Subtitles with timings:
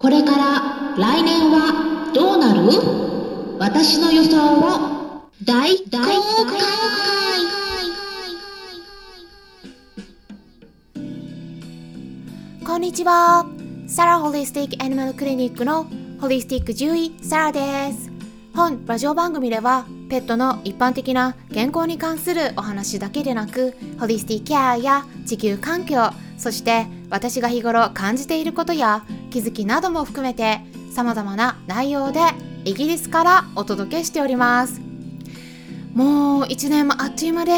[0.00, 2.62] これから来年はどうなる？
[3.58, 6.16] 私の予想を大公開
[12.66, 13.44] こんにちは。
[13.88, 15.84] サラホリスティックアニマルクリニックの
[16.18, 18.10] ホリスティック獣医サラです。
[18.54, 26.08] 本ラジオ番組ではペットの一般的な健康に関するお話だけでなくホリスティックケアや地球環境
[26.38, 30.60] そして私が日頃感じていることや気づきなども含めて
[30.92, 32.20] 様々な内容で
[32.64, 34.80] イギリスからお届けしております。
[35.94, 37.52] もう1年もあっという間で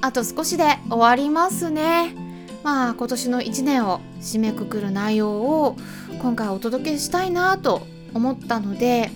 [0.00, 2.14] あと少しで終わりますね。
[2.62, 5.76] まあ今年の1年を締めくくる内容を
[6.20, 9.10] 今回お届けしたいなと思ったので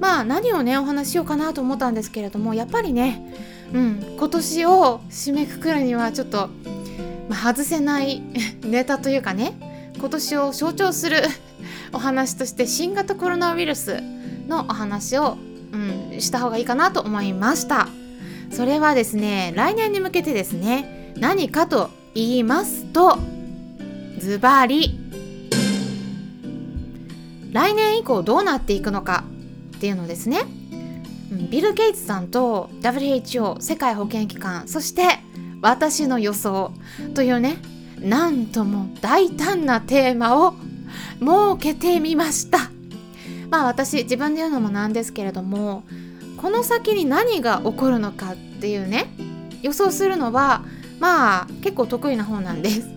[0.00, 3.22] まあ何をねお話しようかなと思ったんですけれどもやっぱりね
[3.72, 6.48] うん今年を締めくくるにはちょっと、
[7.28, 8.20] まあ、外せない
[8.64, 9.67] ネタというかね
[9.98, 11.22] 今年を象徴する
[11.92, 14.00] お話として新型コロナウイルス
[14.48, 15.36] のお話を、
[15.72, 17.88] うん、した方がいいかなと思いました。
[18.50, 23.18] それはですね来年に向けてですね何かと言いますと
[24.18, 24.98] ズバリ
[27.52, 29.24] 来年以降どうなっていくのか
[29.76, 30.42] っていうのですね。
[31.50, 35.20] ビル・ゲイツさんと WHO 世界保健機関そして
[35.60, 36.72] 私の予想
[37.14, 37.58] というね
[38.00, 40.54] なんとも大胆なテーマを
[41.20, 41.28] 設
[41.60, 42.70] けてみました。
[43.50, 45.82] まあ私自分で言うのもなんですけれども
[46.36, 49.06] この先に何が起こるのかっていうね
[49.62, 50.64] 予想するのは
[51.00, 52.88] まあ結構得意な方なんです。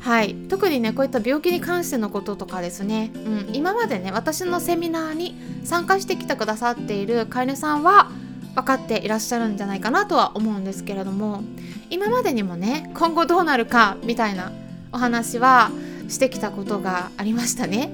[0.00, 0.34] はい。
[0.48, 8.10] 特にねこういった病気に関してのこととかですね、うん、今までね私のセミナーに参加してきてくださっている飼い主さんは
[8.56, 11.44] 分かっていらっしゃるんじゃないかなとは思うんですけれども
[11.90, 14.50] 今までにもね今後どうなるかみたいな
[14.92, 15.70] お話は
[16.08, 17.90] してきたことがありましたね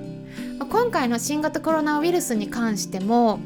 [0.70, 3.40] 今回の新型コロナウイルスに関しても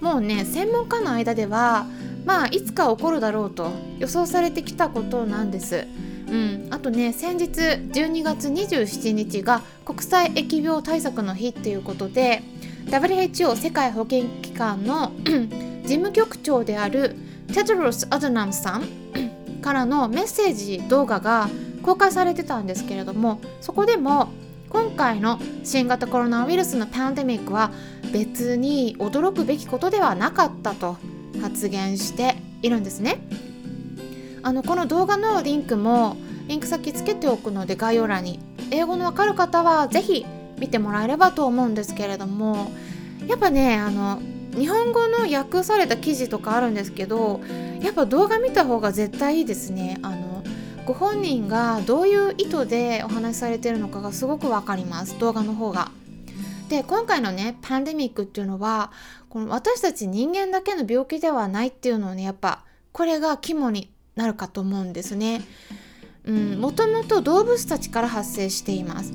[0.00, 1.86] もうね専門家の間では
[2.24, 5.86] まあいつか起こるだろうと予想されてきたことなんです。
[6.26, 12.42] うん、あとね先日12月27日が国際疫病対策の日っていうことで
[12.86, 15.12] WHO 世界保健機関の
[15.84, 17.14] 事務局長である
[17.52, 18.84] テドロス・アドナムさん
[19.60, 21.48] からのメッセージ動画が
[21.82, 24.28] 公開されてたんですけれどもそこでも
[24.70, 27.70] 今回の新型コロナウイルスのパンデミックは
[28.12, 30.96] 別に驚くべきことではなかったと
[31.40, 33.18] 発言しているんですね。
[34.42, 36.16] あのこの動画のリンクも
[36.48, 38.40] リンク先つけておくので概要欄に
[38.70, 40.26] 英語のわかる方は是非
[40.58, 42.70] 見てもらえればと思うんですけれども
[43.26, 44.20] やっぱねあの
[44.56, 47.40] 日本語の訳された記事とかあるんですけど
[47.80, 50.42] やっぱ動画見た方が絶対いいですねあの
[50.86, 55.90] ご本人がどういう意図でお話しされてるのかがすごく分かります動画の方が。
[56.68, 58.90] で今回のねパンデミックっていうのは
[59.28, 65.42] この私たち人間だけの病気ではないっていうのをねやっぱこれが肝になるかと思うんですね。
[66.24, 69.12] うんもともと動物たちから発生しています。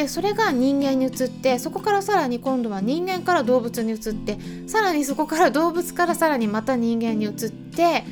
[0.00, 8.04] でそれが人間に移ってそこからさらに今度は人間から動物に移ってさらにそこから動物からさらにまた人間に移って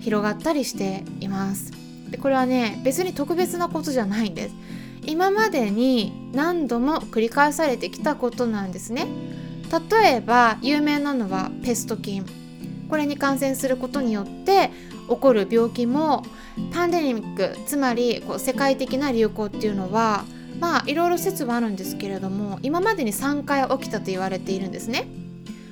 [0.00, 1.72] 広がったりしています。
[2.10, 4.54] でこれはね別に特別なことじゃないんです。
[5.04, 9.06] 今までに何度も繰り返されてきたことなんですね。
[9.90, 12.24] 例えば有名なのはペスト菌。
[12.88, 14.70] これに感染することによって
[15.06, 16.22] 起こる病気も
[16.72, 20.24] パンデミックつまりこう世界的な流行っていうのは
[20.60, 25.06] まあいろいろ説はあるんですけれども今までに3回起きたと言われているんですね。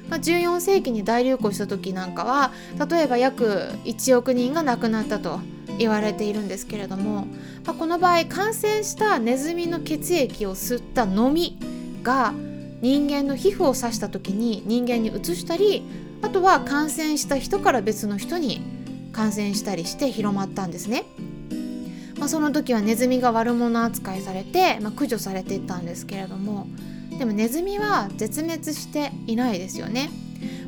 [0.09, 2.53] まあ、14世紀に大流行した時なんかは
[2.91, 5.41] 例えば約1億人が亡くなったと
[5.79, 7.27] 言われているんですけれども、
[7.65, 11.59] まあ、この場合感染したネズミの血液を吸ったのみ
[12.03, 12.35] が
[12.81, 15.83] 人間の皮膚を刺した時に人間にうつしたり
[16.23, 18.61] あとは感染した人から別の人に
[19.13, 21.05] 感染したりして広まったんですね。
[22.25, 26.67] まあ、その時はネズミが悪者扱いされて、まあ、駆除されていったんですけれども
[27.19, 30.09] でもネズミは絶滅していないですよね。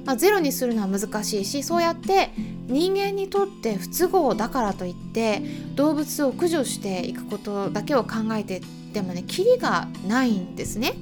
[0.05, 2.31] まあ、ゼロにするのは難しいしそうやって
[2.67, 5.41] 人間にとって不都合だからといって
[5.75, 8.61] 動物を駆除していくことだけを考えて
[8.93, 10.93] でもねキリがないんですね。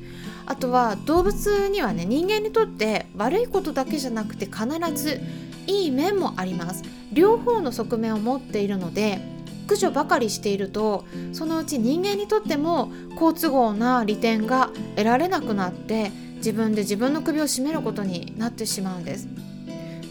[0.46, 5.20] あとは動物にはね人間にとって悪いことだけじゃなくて必ず
[5.66, 9.33] いい面もあります両方の側面を持っているので
[9.64, 19.28] 駆除ばかりしているとそのうち人間にとっても好都合な利点が得られなくなって自分で自分の首を絞めることになってしまうんです。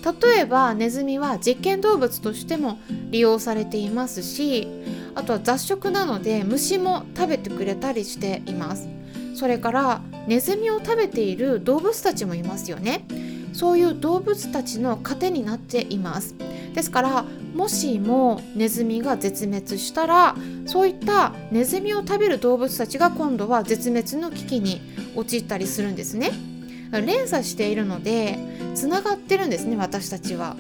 [0.04, 2.78] 例えばネズミは実験動物としても
[3.10, 4.68] 利用されていますし
[5.16, 8.90] あとは雑食なので虫も食べてくれたりしています。
[9.36, 13.06] それからネズミを食べている動物たちもいますよね。
[13.54, 16.36] そういう動物たちの糧になっています。
[16.74, 20.36] ですからもしもネズミが絶滅したら
[20.66, 24.82] そういったネズミを食べる動物たちが今度は絶滅の危機に
[25.16, 26.32] 陥ったりするんですね。
[26.92, 28.38] 連鎖しているので
[28.76, 30.56] つながってるんですね私たちは。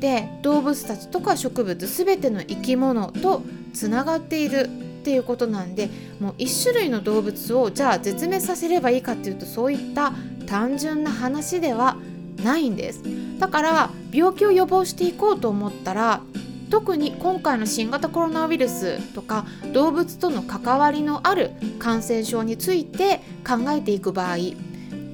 [0.00, 3.42] で動物たちとか植物全ての生き物と
[3.74, 4.68] つながっている
[5.00, 5.88] っていうことなんで
[6.20, 10.12] もう1種類の動物をじゃあ絶滅させればいいかっていうとそういった
[10.46, 11.96] 単純な話では
[12.42, 13.02] ないんです。
[13.38, 16.20] だから病気を予防していこうと思ったら
[16.70, 24.36] 特に今回の新型コロナウイルスとか動物との関わりのある感染症について考えていく場合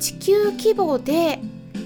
[0.00, 1.40] 地球規模で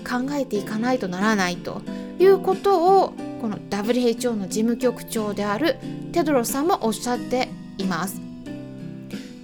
[0.09, 1.83] 考えていかないとならないと
[2.19, 5.77] いうことをこの WHO の事務局長である
[6.13, 8.21] テドロさんもおっしゃっています。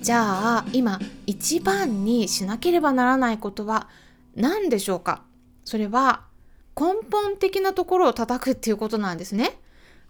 [0.01, 3.89] じゃあ今一番にしなければならないことは
[4.35, 5.23] 何でしょうか？
[5.65, 6.25] それは
[6.79, 9.59] 根本的なところを叩くっていうことなんですね。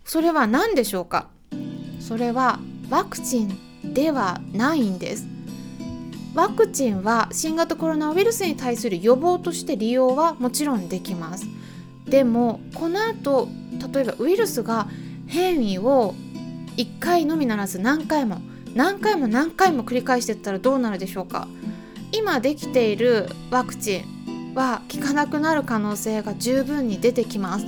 [0.04, 1.28] それは何でしょうか？
[1.98, 2.58] それは
[2.90, 5.26] ワクチンではないんです。
[6.34, 11.46] ワクチンは新型コロナウイルスに対する予防として利用はもちろんできます。
[12.06, 13.48] でもこの後
[13.94, 14.88] 例えばウイルスが
[15.26, 16.14] 変異を
[16.76, 18.40] 1回のみならず何回も
[18.74, 21.48] 何回も何回も繰り返していったらどうなるでしょうか？
[22.12, 27.66] 今できているワクチンは効かなくなる可能性が十分に出てきます、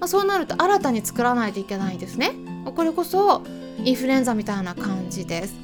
[0.00, 2.32] まあ、そうなると新たに作らないといけないんですね。
[2.74, 3.42] これこそ
[3.84, 5.54] インフルエンザみたいな感じです。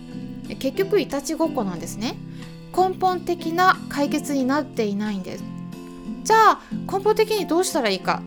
[0.59, 2.17] 結局いたちごっこなんですね。
[2.77, 5.45] 根本的な解決になっていないんです。
[6.25, 8.23] じゃあ根本的にどうしたらいいか。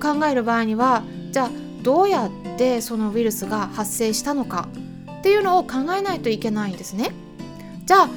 [0.00, 1.02] 考える場合には
[1.32, 1.50] じゃあ
[1.82, 4.68] どうやってそのウイルスが発生したのか。
[5.18, 7.12] っていうのを考えないといけないんですね。
[7.86, 8.08] じゃあ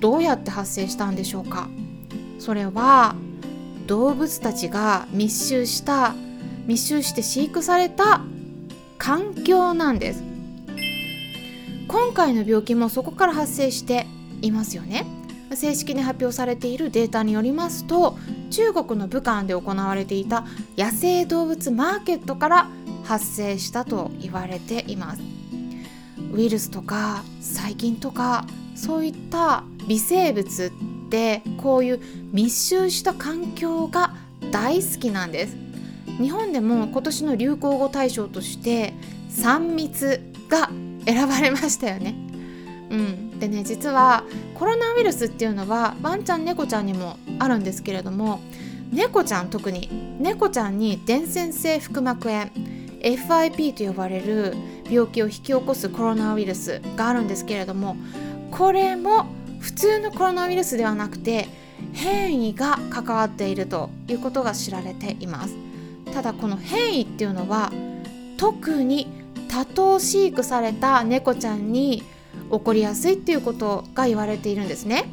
[0.00, 1.68] どうやって発生したんでしょうか。
[2.38, 3.14] それは
[3.86, 6.14] 動物たちが密集した
[6.66, 8.22] 密集して飼育された
[8.98, 10.22] 環境なんです。
[11.88, 14.06] 今回の病気もそこから発生して
[14.40, 15.06] いますよね。
[15.54, 18.18] 正式に発表されているデータによりますと
[18.50, 20.44] 中国の武漢で行われていた
[20.76, 22.68] 野生動物マーケットから
[23.04, 25.22] 発生したと言われています。
[26.32, 30.72] ウイルスとか細菌とかそういった微生物
[31.06, 32.00] ってこういう
[32.32, 34.14] 密集した環境が
[34.50, 35.63] 大好きなんです。
[36.20, 38.94] 日本でも今年の流行語大賞として
[39.30, 40.70] 3密が
[41.06, 42.14] 選ばれましたよね。
[42.90, 44.24] うん、でね実は
[44.54, 48.40] コロナウイルスっていうのはワンちゃん猫ちゃんにもあるんですけれども
[48.92, 49.88] 猫ちゃん特に
[50.20, 52.50] 猫ちゃんに伝染性腹膜炎
[53.00, 54.54] FIP と呼ばれる
[54.88, 57.96] 病気を引き起こすコロナウイルスがあるんですけれども
[58.50, 59.26] これも
[59.58, 61.48] 普通のコロナウイルスではなくて
[61.92, 65.63] 変異が関わっているということが知られています。
[66.14, 67.72] ただこの変異っていうのは
[68.36, 69.08] 特に
[69.48, 72.02] 多頭飼育された猫ちゃんに
[72.50, 75.08] 起こりやすいっていうことが言われているんですね。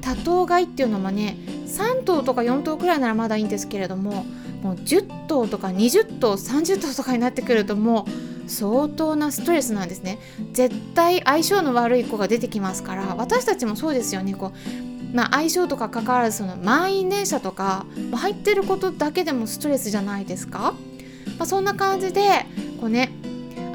[0.00, 4.26] 多頭飼いっていうのもね3頭とか4頭くらいならまだいいんですけれども
[4.62, 8.06] もう10頭とか20頭30頭とかになってくるとも
[8.46, 10.18] う相当なストレスなんですね。
[10.52, 14.34] 絶対相性の悪い子が出てきますから私たちもそうですよね。
[14.34, 20.74] こうまあ、相性とか関わらずその満員電車とか入ってることだけでもストレスじゃないですか、
[21.38, 22.44] まあ、そんな感じで
[22.80, 23.12] こうね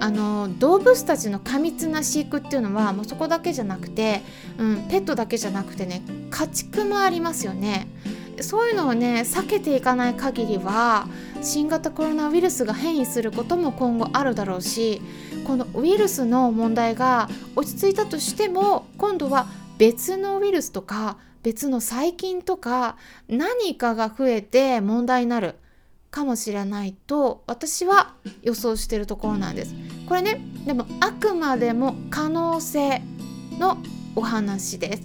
[0.02, 4.22] あの動物たちの過密な飼育っていうのはもうそこだけじゃなくて、
[4.58, 7.88] うん、ペットだけじゃなくてね家畜もありますよね。
[8.42, 11.10] そういうのをね避けていかない限りは
[11.42, 15.02] 新型コロナウイルスが変異することも今後あるだろうし
[15.46, 19.48] このウイルスの問題が落ち着いたとしても今度は
[19.78, 25.56] 別のウイルスとか別の細菌とか何かが増えて問題になる
[26.12, 29.76] かもしれないと私は予想してるところなんです。
[30.08, 33.02] これねでもあくまでも可能性
[33.60, 33.78] の
[34.16, 35.04] お話です。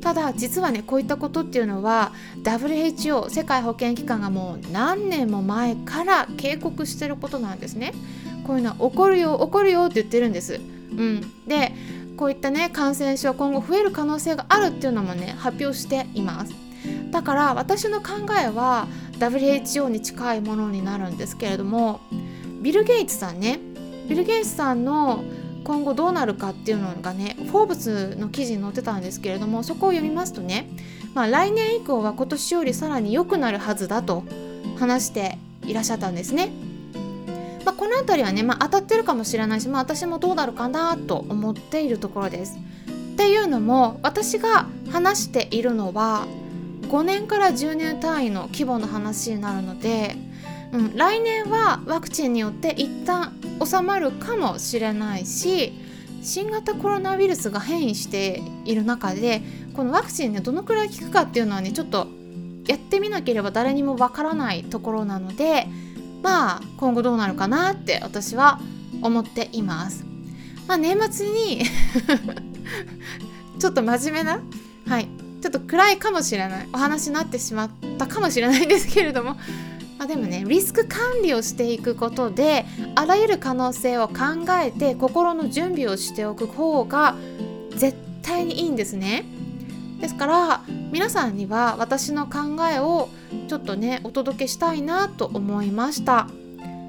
[0.00, 2.12] ただ実はねこういったことっていうのは
[2.42, 7.92] WHO 世界保健機関がもう何年も前から警告してることなんですね。
[8.46, 10.60] こういうのは起こるよ起こるよって言ってるんです。
[10.90, 11.72] うん、で
[12.18, 16.52] こういったね感染症今後増える可能性があるっていうのもね発表しています。
[17.10, 18.86] だから私の考えは
[19.18, 22.00] WHO に近いものになるんですけれども
[22.60, 23.58] ビル・ゲイツさんね
[24.08, 25.24] ビル・ゲイツさんの
[25.64, 30.68] 今後どうなるかっていうのがねフォーブスの記事に載ってたんですけれどもそこを読みますとね、
[31.14, 34.24] まあ、来年以降は今年よりさらに良くなるはずだと
[34.78, 36.67] 話していらっしゃったんですね。
[37.68, 42.56] まあ、この辺りはね、まあ、当たってるかもしれないし、まあ、私もどうなるかなと思っているところです。
[42.56, 46.26] っていうのも私が話しているのは
[46.84, 50.16] 5年から10年単位の規模の話になるので、
[50.72, 55.74] うん、来年はワクチンによって一旦収まるかもしれないし
[56.22, 59.42] 新型コロナウイルスが変異している中で
[59.74, 62.06] このワクチンねどのくらい効くかっていうのはねちょっと
[62.66, 65.66] やってみなければ誰にもわからないところなので
[66.22, 68.60] まあ今後どうなるかなって私は
[69.02, 70.04] 思っています。
[70.66, 71.62] まあ、年末に
[73.58, 74.40] ちょっと真面目な、
[74.86, 75.08] はい、
[75.40, 79.34] ちょっと暗いかもしれないお話になってしまったかもしれないんですけれども、
[79.98, 84.14] まあ、でもねリスク管理をしていくことであらゆる可能性を考
[84.62, 87.16] えて心の準備をしておく方が
[87.74, 89.24] 絶対にいいんですね。
[90.00, 93.08] ですから皆さんには私の考えを
[93.48, 96.28] ちょっとねお届けしたいなと思いました。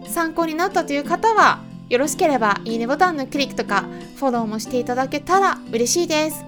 [0.08, 3.86] 参考になったという方はよろしければいいねボタンのクリックとか
[4.16, 6.46] フォローもしていただけたら嬉しいです。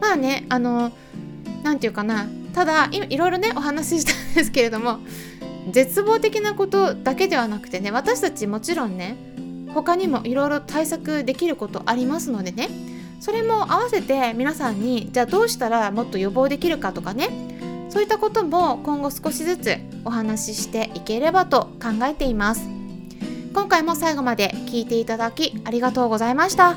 [0.00, 0.92] まあねあの
[1.62, 4.98] 何て言うかなただいろいろねお話ししたんですけれども
[5.70, 9.16] 絶望的なことだけではなくてね私たちもちろんね
[9.72, 12.68] 他にもいろいろ対策できることありますのでね
[13.22, 17.28] それも合わせて皆さんにじゃあどうしたらもっと予防できるかとかね。
[17.88, 22.66] そういったことも今後少しずつお話ししていければと考えています。
[23.54, 26.76] 今回も最後まで聞いていただきありがとうございました。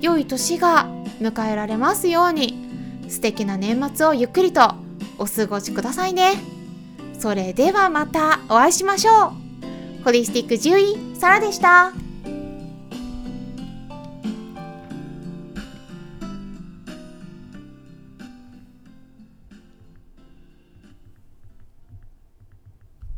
[0.00, 0.88] 良い年が
[1.20, 2.58] 迎えられますように。
[3.08, 4.74] 素敵な年末をゆっくりと
[5.16, 6.32] お過ごしくださいね。
[7.20, 9.32] それではまたお会いしましょ
[10.00, 10.02] う。
[10.02, 10.76] ホリスティック獣
[11.14, 12.07] 医サラでした。